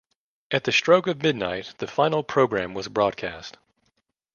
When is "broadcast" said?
2.87-3.57